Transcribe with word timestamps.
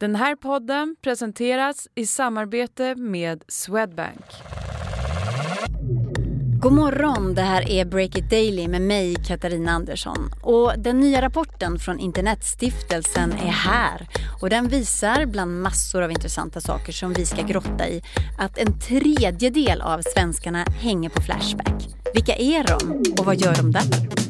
Den 0.00 0.16
här 0.16 0.36
podden 0.36 0.96
presenteras 1.02 1.88
i 1.94 2.06
samarbete 2.06 2.94
med 2.94 3.44
Swedbank. 3.48 4.24
God 6.62 6.72
morgon, 6.72 7.34
det 7.34 7.42
här 7.42 7.70
är 7.70 7.84
Break 7.84 8.18
It 8.18 8.30
Daily 8.30 8.68
med 8.68 8.82
mig 8.82 9.16
Katarina 9.26 9.72
Andersson. 9.72 10.30
Och 10.42 10.72
den 10.78 11.00
nya 11.00 11.22
rapporten 11.22 11.78
från 11.78 11.98
Internetstiftelsen 11.98 13.32
är 13.32 13.50
här. 13.50 14.08
Och 14.40 14.50
den 14.50 14.68
visar 14.68 15.26
bland 15.26 15.62
massor 15.62 16.02
av 16.02 16.10
intressanta 16.10 16.60
saker 16.60 16.92
som 16.92 17.12
vi 17.12 17.26
ska 17.26 17.42
grotta 17.42 17.88
i 17.88 18.02
att 18.38 18.58
en 18.58 18.80
tredjedel 18.80 19.80
av 19.80 20.02
svenskarna 20.02 20.64
hänger 20.80 21.10
på 21.10 21.22
Flashback. 21.22 21.88
Vilka 22.14 22.34
är 22.34 22.64
de 22.64 23.02
och 23.18 23.24
vad 23.26 23.36
gör 23.36 23.54
de 23.54 23.72
där? 23.72 24.27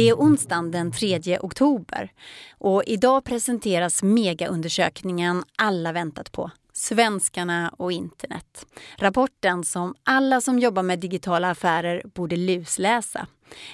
Det 0.00 0.08
är 0.08 0.14
onsdagen 0.14 0.70
den 0.70 0.92
3 0.92 1.38
oktober 1.40 2.12
och 2.58 2.82
idag 2.86 3.24
presenteras 3.24 4.02
megaundersökningen 4.02 5.44
alla 5.56 5.92
väntat 5.92 6.32
på. 6.32 6.50
Svenskarna 6.72 7.74
och 7.76 7.92
internet. 7.92 8.66
Rapporten 8.98 9.64
som 9.64 9.94
alla 10.04 10.40
som 10.40 10.58
jobbar 10.58 10.82
med 10.82 10.98
digitala 10.98 11.50
affärer 11.50 12.02
borde 12.14 12.36
lusläsa. 12.36 13.26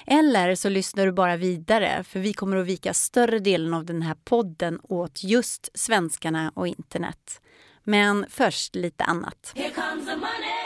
Eller 0.07 0.55
så 0.55 0.69
lyssnar 0.69 1.05
du 1.05 1.11
bara 1.11 1.35
vidare 1.35 2.03
för 2.03 2.19
vi 2.19 2.33
kommer 2.33 2.57
att 2.57 2.67
vika 2.67 2.93
större 2.93 3.39
delen 3.39 3.73
av 3.73 3.85
den 3.85 4.01
här 4.01 4.15
podden 4.23 4.79
åt 4.83 5.23
just 5.23 5.69
svenskarna 5.73 6.51
och 6.55 6.67
internet. 6.67 7.41
Men 7.83 8.25
först 8.29 8.75
lite 8.75 9.03
annat. 9.03 9.53
Here 9.55 9.69
comes 9.69 10.05
the 10.05 10.15
money. 10.15 10.57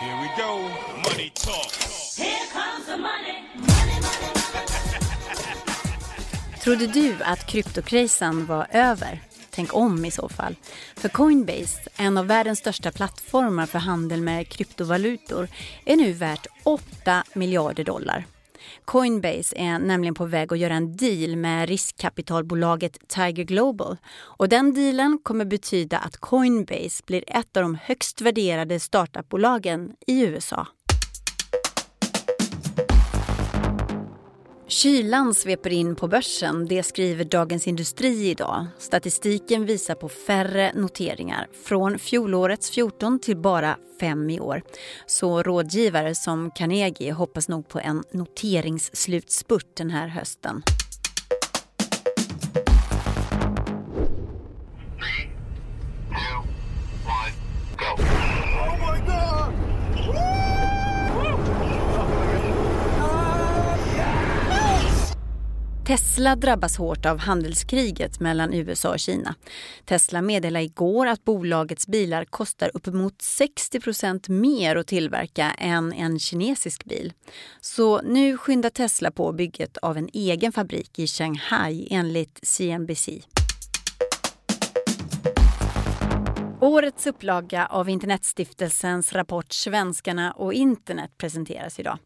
Here 0.00 0.16
we 0.22 0.42
go. 0.42 0.62
Money 1.10 1.30
talk. 1.34 1.72
Here 2.18 2.46
comes 2.52 2.86
the 2.86 2.96
money. 2.96 3.49
Trodde 6.62 6.86
du 6.86 7.14
att 7.24 7.46
kryptokrasen 7.46 8.46
var 8.46 8.66
över? 8.70 9.20
Tänk 9.50 9.74
om 9.74 10.04
i 10.04 10.10
så 10.10 10.28
fall. 10.28 10.56
För 10.96 11.08
Coinbase, 11.08 11.90
en 11.96 12.18
av 12.18 12.26
världens 12.26 12.58
största 12.58 12.92
plattformar 12.92 13.66
för 13.66 13.78
handel 13.78 14.22
med 14.22 14.48
kryptovalutor, 14.48 15.48
är 15.84 15.96
nu 15.96 16.12
värt 16.12 16.46
8 16.64 17.24
miljarder 17.34 17.84
dollar. 17.84 18.24
Coinbase 18.84 19.56
är 19.56 19.78
nämligen 19.78 20.14
på 20.14 20.24
väg 20.26 20.52
att 20.52 20.58
göra 20.58 20.74
en 20.74 20.96
deal 20.96 21.36
med 21.36 21.68
riskkapitalbolaget 21.68 22.98
Tiger 23.08 23.44
Global. 23.44 23.96
Och 24.12 24.48
den 24.48 24.74
dealen 24.74 25.18
kommer 25.22 25.44
betyda 25.44 25.98
att 25.98 26.16
Coinbase 26.16 27.02
blir 27.06 27.24
ett 27.26 27.56
av 27.56 27.62
de 27.62 27.78
högst 27.82 28.20
värderade 28.20 28.80
startupbolagen 28.80 29.92
i 30.06 30.20
USA. 30.20 30.66
Kylan 34.70 35.34
sveper 35.34 35.70
in 35.70 35.96
på 35.96 36.08
börsen, 36.08 36.66
det 36.66 36.82
skriver 36.82 37.24
Dagens 37.24 37.66
Industri 37.66 38.30
idag. 38.30 38.66
Statistiken 38.78 39.66
visar 39.66 39.94
på 39.94 40.08
färre 40.08 40.72
noteringar, 40.74 41.48
från 41.64 41.98
fjolårets 41.98 42.70
14 42.70 43.18
till 43.18 43.36
bara 43.36 43.76
5 44.00 44.30
i 44.30 44.40
år. 44.40 44.62
Så 45.06 45.42
rådgivare 45.42 46.14
som 46.14 46.50
Carnegie 46.50 47.12
hoppas 47.12 47.48
nog 47.48 47.68
på 47.68 47.80
en 47.80 48.02
noteringsslutspurt 48.12 49.76
den 49.76 49.90
här 49.90 50.08
hösten. 50.08 50.62
Tesla 65.90 66.36
drabbas 66.36 66.76
hårt 66.76 67.06
av 67.06 67.18
handelskriget 67.18 68.20
mellan 68.20 68.54
USA 68.54 68.90
och 68.90 68.98
Kina. 68.98 69.34
Tesla 69.84 70.22
meddelade 70.22 70.64
igår 70.64 71.06
att 71.06 71.24
bolagets 71.24 71.86
bilar 71.86 72.24
kostar 72.24 72.70
uppemot 72.74 73.18
60% 73.18 74.30
mer 74.30 74.76
att 74.76 74.86
tillverka 74.86 75.50
än 75.58 75.92
en 75.92 76.18
kinesisk 76.18 76.84
bil. 76.84 77.12
Så 77.60 78.02
nu 78.02 78.36
skyndar 78.36 78.70
Tesla 78.70 79.10
på 79.10 79.32
bygget 79.32 79.76
av 79.76 79.96
en 79.96 80.08
egen 80.12 80.52
fabrik 80.52 80.98
i 80.98 81.06
Shanghai 81.06 81.88
enligt 81.90 82.40
CNBC. 82.42 83.08
Årets 86.62 87.06
upplaga 87.06 87.66
av 87.66 87.88
Internetstiftelsens 87.88 89.12
rapport 89.12 89.52
Svenskarna 89.52 90.32
och 90.32 90.52
internet 90.52 91.10
presenteras 91.18 91.80
idag. 91.80 91.98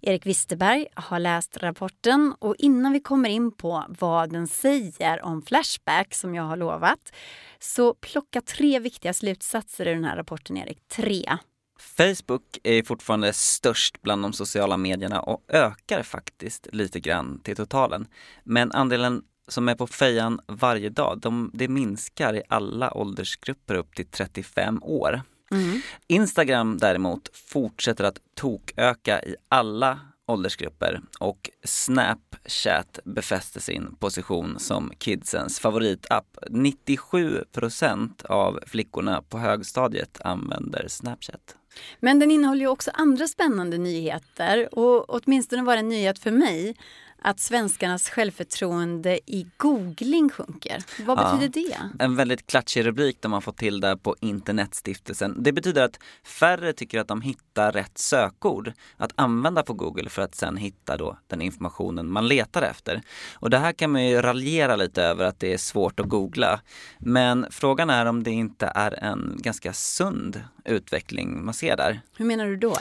Erik 0.00 0.26
Wisterberg 0.26 0.86
har 0.94 1.18
läst 1.18 1.56
rapporten 1.56 2.34
och 2.38 2.54
innan 2.58 2.92
vi 2.92 3.00
kommer 3.00 3.28
in 3.28 3.52
på 3.52 3.84
vad 3.88 4.32
den 4.32 4.46
säger 4.46 5.24
om 5.24 5.42
Flashback 5.42 6.14
som 6.14 6.34
jag 6.34 6.42
har 6.42 6.56
lovat 6.56 7.12
så 7.58 7.94
plocka 7.94 8.40
tre 8.40 8.78
viktiga 8.78 9.12
slutsatser 9.12 9.88
ur 9.88 9.94
den 9.94 10.04
här 10.04 10.16
rapporten, 10.16 10.56
Erik. 10.56 10.88
Tre. 10.88 11.38
Facebook 11.78 12.58
är 12.62 12.82
fortfarande 12.82 13.32
störst 13.32 14.02
bland 14.02 14.22
de 14.22 14.32
sociala 14.32 14.76
medierna 14.76 15.20
och 15.20 15.44
ökar 15.48 16.02
faktiskt 16.02 16.66
lite 16.72 17.00
grann 17.00 17.40
till 17.40 17.56
totalen. 17.56 18.06
Men 18.44 18.72
andelen 18.72 19.22
som 19.48 19.68
är 19.68 19.74
på 19.74 19.86
fejan 19.86 20.40
varje 20.46 20.88
dag, 20.88 21.18
de, 21.20 21.50
det 21.54 21.68
minskar 21.68 22.34
i 22.34 22.42
alla 22.48 22.94
åldersgrupper 22.94 23.74
upp 23.74 23.94
till 23.94 24.06
35 24.06 24.82
år. 24.82 25.22
Mm. 25.50 25.80
Instagram 26.06 26.78
däremot 26.78 27.36
fortsätter 27.36 28.04
att 28.04 28.18
toköka 28.34 29.22
i 29.22 29.36
alla 29.48 30.00
åldersgrupper 30.26 31.00
och 31.20 31.50
Snapchat 31.64 32.98
befäster 33.04 33.60
sin 33.60 33.96
position 33.96 34.58
som 34.58 34.92
kidsens 34.98 35.60
favoritapp. 35.60 36.38
97% 36.50 38.26
av 38.26 38.60
flickorna 38.66 39.22
på 39.22 39.38
högstadiet 39.38 40.20
använder 40.24 40.88
Snapchat. 40.88 41.56
Men 42.00 42.18
den 42.18 42.30
innehåller 42.30 42.60
ju 42.60 42.68
också 42.68 42.90
andra 42.94 43.28
spännande 43.28 43.78
nyheter 43.78 44.78
och 44.78 45.04
åtminstone 45.08 45.62
var 45.62 45.74
det 45.74 45.80
en 45.80 45.88
nyhet 45.88 46.18
för 46.18 46.30
mig 46.30 46.76
att 47.24 47.40
svenskarnas 47.40 48.10
självförtroende 48.10 49.18
i 49.26 49.46
googling 49.56 50.30
sjunker. 50.30 50.78
Vad 51.06 51.18
ja, 51.18 51.34
betyder 51.34 51.62
det? 51.62 52.04
En 52.04 52.16
väldigt 52.16 52.46
klatschig 52.46 52.86
rubrik 52.86 53.18
de 53.20 53.32
har 53.32 53.40
fått 53.40 53.56
till 53.56 53.80
där 53.80 53.96
på 53.96 54.16
Internetstiftelsen. 54.20 55.42
Det 55.42 55.52
betyder 55.52 55.84
att 55.84 55.98
färre 56.24 56.72
tycker 56.72 57.00
att 57.00 57.08
de 57.08 57.22
hittar 57.22 57.72
rätt 57.72 57.98
sökord 57.98 58.72
att 58.96 59.12
använda 59.14 59.62
på 59.62 59.72
Google 59.72 60.10
för 60.10 60.22
att 60.22 60.34
sen 60.34 60.56
hitta 60.56 60.96
då 60.96 61.18
den 61.26 61.42
informationen 61.42 62.12
man 62.12 62.28
letar 62.28 62.62
efter. 62.62 63.02
Och 63.34 63.50
det 63.50 63.58
här 63.58 63.72
kan 63.72 63.90
man 63.90 64.06
ju 64.06 64.22
raljera 64.22 64.76
lite 64.76 65.02
över 65.02 65.24
att 65.24 65.40
det 65.40 65.52
är 65.52 65.58
svårt 65.58 66.00
att 66.00 66.08
googla. 66.08 66.60
Men 66.98 67.46
frågan 67.50 67.90
är 67.90 68.06
om 68.06 68.22
det 68.22 68.30
inte 68.30 68.72
är 68.74 69.04
en 69.04 69.38
ganska 69.42 69.72
sund 69.72 70.44
utveckling 70.64 71.44
man 71.44 71.54
ser 71.54 71.76
där. 71.76 72.00
Hur 72.16 72.24
menar 72.24 72.46
du 72.46 72.56
då? 72.56 72.76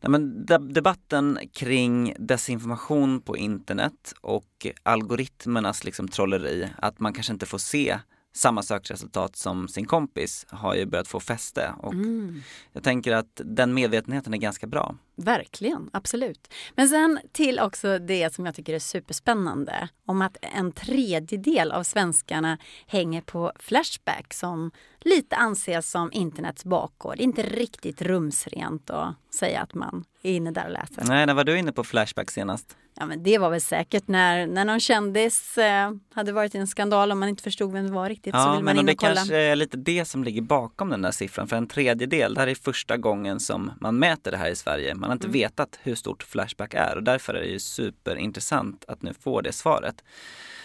Nej, 0.00 0.10
men 0.10 0.46
debatten 0.72 1.38
kring 1.52 2.14
desinformation 2.18 3.20
på 3.20 3.36
internet 3.36 3.81
och 4.20 4.66
algoritmernas 4.82 5.84
liksom 5.84 6.08
trolleri, 6.08 6.68
att 6.78 7.00
man 7.00 7.12
kanske 7.12 7.32
inte 7.32 7.46
får 7.46 7.58
se 7.58 7.98
samma 8.32 8.62
sökresultat 8.62 9.36
som 9.36 9.68
sin 9.68 9.86
kompis 9.86 10.46
har 10.48 10.74
ju 10.74 10.86
börjat 10.86 11.08
få 11.08 11.20
fäste 11.20 11.74
och 11.78 11.92
mm. 11.92 12.42
jag 12.72 12.82
tänker 12.82 13.12
att 13.12 13.40
den 13.44 13.74
medvetenheten 13.74 14.34
är 14.34 14.38
ganska 14.38 14.66
bra. 14.66 14.94
Verkligen, 15.16 15.90
absolut. 15.92 16.54
Men 16.74 16.88
sen 16.88 17.20
till 17.32 17.60
också 17.60 17.98
det 17.98 18.34
som 18.34 18.46
jag 18.46 18.54
tycker 18.54 18.74
är 18.74 18.78
superspännande 18.78 19.88
om 20.06 20.22
att 20.22 20.36
en 20.40 20.72
tredjedel 20.72 21.72
av 21.72 21.82
svenskarna 21.82 22.58
hänger 22.86 23.20
på 23.20 23.52
Flashback 23.58 24.34
som 24.34 24.70
lite 25.00 25.36
anses 25.36 25.90
som 25.90 26.12
internets 26.12 26.64
bakgård. 26.64 27.20
Inte 27.20 27.42
riktigt 27.42 28.02
rumsrent 28.02 28.90
att 28.90 29.14
säga 29.34 29.60
att 29.60 29.74
man 29.74 30.04
är 30.22 30.32
inne 30.32 30.50
där 30.50 30.64
och 30.64 30.72
läser. 30.72 31.04
Nej, 31.04 31.26
när 31.26 31.34
var 31.34 31.44
du 31.44 31.58
inne 31.58 31.72
på 31.72 31.84
Flashback 31.84 32.30
senast? 32.30 32.76
Ja, 33.02 33.06
men 33.06 33.22
det 33.22 33.38
var 33.38 33.50
väl 33.50 33.60
säkert 33.60 34.08
när, 34.08 34.46
när 34.46 34.64
någon 34.64 34.80
kändis 34.80 35.58
eh, 35.58 35.92
hade 36.14 36.32
varit 36.32 36.54
i 36.54 36.58
en 36.58 36.66
skandal 36.66 37.10
och 37.10 37.16
man 37.16 37.28
inte 37.28 37.42
förstod 37.42 37.72
vem 37.72 37.86
det 37.86 37.92
var 37.92 38.08
riktigt. 38.08 38.34
Ja, 38.34 38.42
så 38.44 38.52
vill 38.52 38.64
man 38.64 38.76
men 38.76 38.86
det 38.86 38.94
kanske 38.94 39.36
är 39.36 39.56
lite 39.56 39.76
det 39.76 40.04
som 40.04 40.24
ligger 40.24 40.42
bakom 40.42 40.90
den 40.90 41.02
där 41.02 41.10
siffran. 41.10 41.48
För 41.48 41.56
en 41.56 41.66
tredjedel, 41.66 42.34
det 42.34 42.40
här 42.40 42.48
är 42.48 42.54
första 42.54 42.96
gången 42.96 43.40
som 43.40 43.70
man 43.80 43.98
mäter 43.98 44.30
det 44.30 44.36
här 44.36 44.50
i 44.50 44.56
Sverige. 44.56 44.94
Man 44.94 45.10
har 45.10 45.12
inte 45.12 45.26
mm. 45.26 45.32
vetat 45.32 45.78
hur 45.82 45.94
stort 45.94 46.22
Flashback 46.22 46.74
är 46.74 46.96
och 46.96 47.02
därför 47.02 47.34
är 47.34 47.40
det 47.40 47.46
ju 47.46 47.58
superintressant 47.58 48.84
att 48.88 49.02
nu 49.02 49.14
få 49.20 49.40
det 49.40 49.52
svaret. 49.52 50.04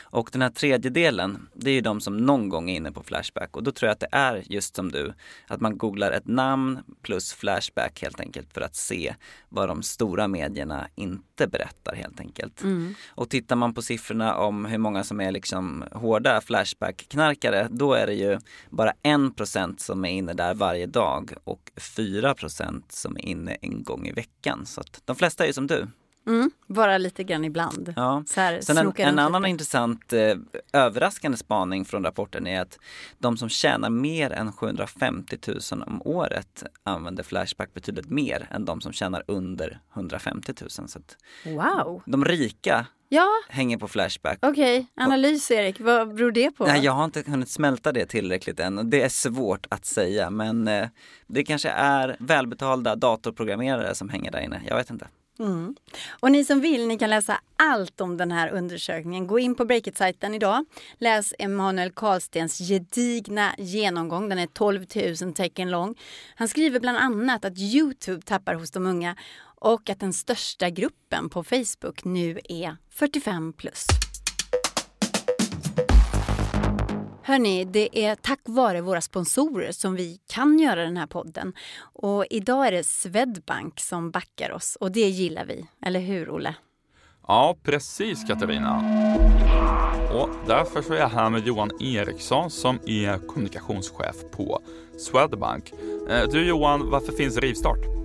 Och 0.10 0.30
den 0.32 0.42
här 0.42 0.50
tredjedelen, 0.50 1.48
det 1.54 1.70
är 1.70 1.74
ju 1.74 1.82
de 1.82 2.02
som 2.02 2.18
någon 2.18 2.50
gång 2.50 2.70
är 2.70 2.76
inne 2.76 2.92
på 2.92 3.04
Flashback 3.04 3.56
och 3.56 3.64
då 3.64 3.72
tror 3.72 3.88
jag 3.88 3.94
att 3.94 4.00
det 4.00 4.10
är 4.12 4.44
just 4.46 4.76
som 4.76 4.92
du, 4.92 5.14
att 5.48 5.62
man 5.62 5.78
googlar 5.78 6.12
ett 6.12 6.28
namn 6.28 6.80
plus 7.02 7.34
Flashback 7.34 8.02
helt 8.02 8.20
enkelt 8.20 8.54
för 8.54 8.62
att 8.62 8.76
se 8.76 9.16
vad 9.50 9.68
de 9.68 9.84
stora 9.84 10.28
medierna 10.28 10.88
inte 10.96 11.48
berättar 11.48 11.96
helt 11.96 12.20
enkelt. 12.20 12.64
Mm. 12.64 12.96
Och 13.10 13.30
tittar 13.30 13.56
man 13.56 13.74
på 13.74 13.82
siffrorna 13.82 14.36
om 14.36 14.66
hur 14.66 14.78
många 14.78 15.04
som 15.04 15.22
är 15.22 15.32
liksom 15.32 15.84
hårda 15.92 16.40
Flashback-knarkare, 16.42 17.68
då 17.72 17.94
är 17.94 18.08
det 18.08 18.14
ju 18.14 18.40
bara 18.70 18.94
en 19.04 19.34
procent 19.34 19.80
som 19.80 20.06
är 20.06 20.10
inne 20.10 20.34
där 20.34 20.54
varje 20.54 20.86
dag 20.86 21.34
och 21.44 21.72
4 21.78 22.34
procent 22.34 22.92
som 22.92 23.18
är 23.18 23.26
inne 23.26 23.58
en 23.62 23.84
gång 23.84 24.08
i 24.08 24.12
veckan. 24.12 24.66
Så 24.66 24.82
att 24.82 25.02
de 25.06 25.16
flesta 25.16 25.44
är 25.44 25.48
ju 25.48 25.54
som 25.54 25.68
du, 25.68 25.88
Mm, 26.28 26.52
bara 26.68 26.98
lite 26.98 27.24
grann 27.24 27.46
ibland. 27.46 27.94
Ja. 27.96 28.24
Så 28.28 28.42
här, 28.42 28.62
Sen 28.62 28.78
en, 28.78 28.94
en 28.98 29.20
annan 29.20 29.42
lite. 29.42 29.50
intressant 29.50 30.14
eh, 30.14 30.36
överraskande 30.74 31.38
spaning 31.38 31.86
från 31.86 32.04
rapporten 32.04 32.48
är 32.48 32.62
att 32.62 32.80
de 33.18 33.38
som 33.38 33.50
tjänar 33.50 33.90
mer 33.90 34.32
än 34.32 34.52
750 34.54 35.38
000 35.48 35.84
om 35.88 36.02
året 36.06 36.64
använder 36.84 37.24
Flashback 37.24 37.74
betydligt 37.74 38.10
mer 38.10 38.48
än 38.52 38.66
de 38.66 38.82
som 38.82 38.94
tjänar 38.94 39.24
under 39.28 39.80
150 39.94 40.54
000. 40.62 40.70
Så 40.70 41.00
Wow! 41.46 42.02
de 42.06 42.26
rika 42.26 42.86
Ja, 43.10 43.28
hänger 43.50 43.78
på 43.78 43.88
Flashback. 43.88 44.40
okej. 44.42 44.88
Analys 44.96 45.52
Erik, 45.52 45.80
vad 45.80 46.16
beror 46.16 46.32
det 46.32 46.52
på? 46.52 46.66
Nej, 46.66 46.86
jag 46.86 46.92
har 46.92 47.06
inte 47.06 47.24
hunnit 47.28 47.50
smälta 47.50 47.92
det 47.92 48.06
tillräckligt 48.06 48.60
än 48.60 48.90
det 48.90 49.02
är 49.02 49.10
svårt 49.10 49.66
att 49.70 49.86
säga 49.86 50.30
men 50.30 50.68
eh, 50.68 50.88
det 51.28 51.44
kanske 51.44 51.70
är 51.70 52.18
välbetalda 52.20 52.96
datorprogrammerare 52.96 53.96
som 53.96 54.10
hänger 54.10 54.32
där 54.32 54.40
inne. 54.40 54.62
Jag 54.68 54.76
vet 54.76 54.90
inte. 54.90 55.08
Mm. 55.40 55.76
Och 56.20 56.32
ni 56.32 56.46
som 56.46 56.62
vill, 56.62 56.88
ni 56.88 56.98
kan 56.98 57.10
läsa 57.10 57.40
allt 57.56 58.02
om 58.02 58.18
den 58.18 58.32
här 58.32 58.50
undersökningen. 58.50 59.28
Gå 59.28 59.40
in 59.40 59.56
på 59.56 59.66
Breakit-sajten 59.66 60.36
idag. 60.36 60.66
Läs 60.98 61.34
Emanuel 61.40 61.92
Karlstens 61.92 62.58
gedigna 62.58 63.56
genomgång. 63.58 64.30
Den 64.30 64.40
är 64.40 64.48
12 64.48 64.86
000 65.22 65.34
tecken 65.34 65.72
lång. 65.72 65.96
Han 66.36 66.48
skriver 66.48 66.80
bland 66.80 66.98
annat 66.98 67.46
att 67.46 67.58
Youtube 67.58 68.22
tappar 68.22 68.54
hos 68.54 68.72
de 68.72 68.86
unga 68.86 69.16
och 69.60 69.90
att 69.90 70.00
den 70.00 70.14
största 70.14 70.70
gruppen 70.70 71.30
på 71.30 71.44
Facebook 71.44 72.04
nu 72.04 72.40
är 72.50 72.78
45 72.90 73.54
plus. 73.54 73.86
Hörni, 77.28 77.66
det 77.66 78.06
är 78.06 78.16
tack 78.16 78.40
vare 78.44 78.82
våra 78.82 79.02
sponsorer 79.02 79.72
som 79.72 79.96
vi 79.96 80.20
kan 80.28 80.60
göra 80.60 80.84
den 80.84 80.98
här 80.98 81.08
podden. 81.08 81.54
Och 81.94 82.26
idag 82.30 82.68
är 82.68 82.72
det 82.72 82.84
Swedbank 82.84 83.80
som 83.80 84.12
backar 84.12 84.52
oss 84.52 84.78
och 84.80 84.92
det 84.92 85.10
gillar 85.10 85.46
vi. 85.46 85.66
Eller 85.82 86.00
hur, 86.00 86.30
Olle? 86.30 86.56
Ja, 87.28 87.56
precis 87.64 88.24
Katarina. 88.28 88.76
Och 90.14 90.30
därför 90.48 90.82
så 90.82 90.94
är 90.94 90.98
jag 90.98 91.10
här 91.10 91.30
med 91.30 91.48
Johan 91.48 91.72
Eriksson 91.82 92.50
som 92.50 92.80
är 92.86 93.28
kommunikationschef 93.28 94.16
på 94.32 94.62
Swedbank. 94.98 95.72
Eh, 96.10 96.30
du 96.32 96.48
Johan, 96.48 96.90
varför 96.90 97.12
finns 97.12 97.38
Rivstart? 97.38 97.97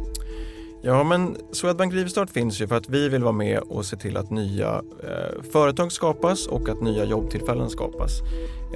Ja, 0.84 1.04
men 1.04 1.36
Swedbank 1.52 1.94
Rivstart 1.94 2.30
finns 2.30 2.60
ju 2.60 2.66
för 2.66 2.76
att 2.76 2.88
vi 2.88 3.08
vill 3.08 3.22
vara 3.22 3.32
med 3.32 3.58
och 3.58 3.84
se 3.84 3.96
till 3.96 4.16
att 4.16 4.30
nya 4.30 4.82
eh, 5.02 5.42
företag 5.52 5.92
skapas 5.92 6.46
och 6.46 6.68
att 6.68 6.80
nya 6.80 7.04
jobbtillfällen 7.04 7.70
skapas. 7.70 8.20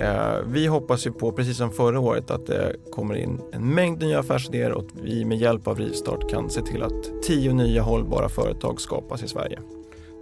Eh, 0.01 0.37
vi 0.47 0.67
hoppas 0.67 1.07
ju 1.07 1.13
på, 1.13 1.33
precis 1.33 1.57
som 1.57 1.73
förra 1.73 2.01
året, 2.01 2.31
att 2.31 2.47
det 2.47 2.77
kommer 2.91 3.15
in 3.15 3.41
en 3.53 3.75
mängd 3.75 4.01
nya 4.01 4.19
affärsidéer 4.21 4.73
och 4.73 4.85
att 4.85 5.01
vi 5.03 5.25
med 5.25 5.39
hjälp 5.39 5.67
av 5.67 5.79
Rivstart 5.79 6.31
kan 6.31 6.51
se 6.51 6.63
till 6.63 6.83
att 6.83 7.23
tio 7.23 7.53
nya 7.53 7.83
hållbara 7.83 8.29
företag 8.29 8.81
skapas 8.81 9.23
i 9.23 9.29
Sverige. 9.29 9.59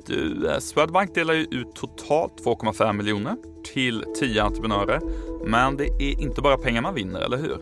Du, 0.07 0.49
eh, 0.51 0.59
Swedbank 0.59 1.15
delar 1.15 1.35
ju 1.35 1.43
ut 1.51 1.75
totalt 1.75 2.45
2,5 2.45 2.93
miljoner 2.93 3.37
till 3.75 4.05
10 4.21 4.43
entreprenörer. 4.43 5.01
Men 5.47 5.77
det 5.77 5.87
är 5.87 6.21
inte 6.21 6.43
bara 6.43 6.57
pengar 6.57 6.83
man 6.83 6.95
vinner, 6.95 7.21
eller 7.21 7.37
hur? 7.37 7.59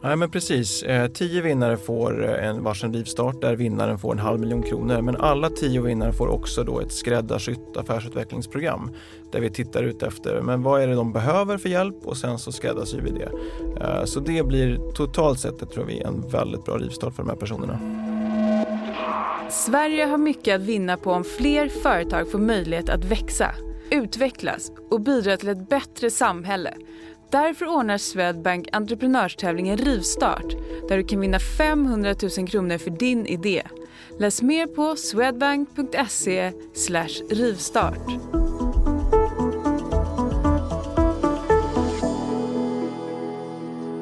Nej 0.00 0.16
men 0.16 0.30
precis, 0.30 0.82
eh, 0.82 1.08
tio 1.08 1.42
vinnare 1.42 1.76
får 1.76 2.24
eh, 2.24 2.48
en 2.48 2.64
varsin 2.64 2.92
rivstart 2.94 3.40
där 3.40 3.56
vinnaren 3.56 3.98
får 3.98 4.12
en 4.12 4.18
halv 4.18 4.40
miljon 4.40 4.62
kronor 4.62 5.02
men 5.02 5.16
alla 5.16 5.50
tio 5.50 5.80
vinnare 5.82 6.12
får 6.12 6.28
också 6.28 6.64
då 6.64 6.80
ett 6.80 6.92
skräddarsytt 6.92 7.76
affärsutvecklingsprogram 7.76 8.90
där 9.32 9.40
vi 9.40 9.50
tittar 9.50 9.82
ut 9.82 10.02
efter 10.02 10.40
men 10.42 10.62
vad 10.62 10.82
är 10.82 10.88
det 10.88 10.94
de 10.94 11.12
behöver 11.12 11.58
för 11.58 11.68
hjälp 11.68 11.96
och 12.04 12.16
sen 12.16 12.38
så 12.38 12.52
skräddarsyr 12.52 13.00
vi 13.00 13.10
det. 13.10 13.30
Eh, 13.84 14.04
Så 14.04 14.20
det 14.20 14.46
blir 14.46 14.92
totalt 14.92 15.40
sett, 15.40 15.58
det 15.58 15.66
tror 15.66 15.84
vi, 15.84 16.00
en 16.00 16.28
väldigt 16.28 16.64
bra 16.64 16.78
rivstart 16.78 17.14
för 17.14 17.22
de 17.22 17.28
här 17.28 17.36
personerna. 17.36 17.78
Sverige 19.50 20.04
har 20.04 20.18
mycket 20.18 20.54
att 20.54 20.62
vinna 20.62 20.96
på 20.96 21.12
om 21.12 21.24
fler 21.24 21.68
företag 21.68 22.30
får 22.30 22.38
möjlighet 22.38 22.88
att 22.88 23.04
växa, 23.04 23.50
utvecklas 23.90 24.72
och 24.90 25.00
bidra 25.00 25.36
till 25.36 25.48
ett 25.48 25.68
bättre 25.68 26.10
samhälle. 26.10 26.74
Därför 27.30 27.66
ordnar 27.66 27.98
Swedbank 27.98 28.68
entreprenörstävlingen 28.72 29.76
Rivstart 29.76 30.56
där 30.88 30.96
du 30.96 31.04
kan 31.04 31.20
vinna 31.20 31.38
500 31.38 32.14
000 32.38 32.48
kronor 32.48 32.78
för 32.78 32.90
din 32.90 33.26
idé. 33.26 33.62
Läs 34.18 34.42
mer 34.42 34.66
på 34.66 34.96
swedbank.se 34.96 36.52
rivstart. 37.30 38.06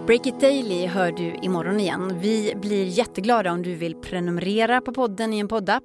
Break 0.06 0.26
It 0.26 0.40
Daily 0.40 0.86
hör 0.86 1.12
du 1.12 1.34
imorgon 1.42 1.80
igen. 1.80 2.18
Vi 2.20 2.54
blir 2.56 2.84
jätteglada 2.84 3.52
om 3.52 3.62
du 3.62 3.74
vill 3.74 3.94
prenumerera 3.94 4.80
på 4.80 4.92
podden 4.92 5.32
i 5.32 5.38
en 5.38 5.48
poddapp. 5.48 5.84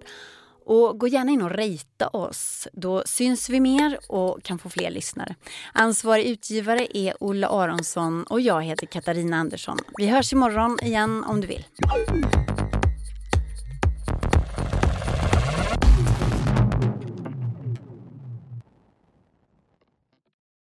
Och 0.65 0.99
gå 0.99 1.07
gärna 1.07 1.31
in 1.31 1.41
och 1.41 1.51
rejta 1.51 2.07
oss. 2.07 2.67
Då 2.73 3.03
syns 3.05 3.49
vi 3.49 3.59
mer 3.59 3.99
och 4.07 4.43
kan 4.43 4.59
få 4.59 4.69
fler 4.69 4.91
lyssnare. 4.91 5.35
Ansvarig 5.73 6.25
utgivare 6.25 6.97
är 6.97 7.13
Olle 7.19 7.47
Aronsson 7.47 8.23
och 8.23 8.41
jag 8.41 8.63
heter 8.63 8.87
Katarina 8.87 9.37
Andersson. 9.37 9.77
Vi 9.97 10.07
hörs 10.07 10.33
imorgon 10.33 10.77
igen 10.81 11.23
om 11.23 11.41
du 11.41 11.47
vill. 11.47 11.65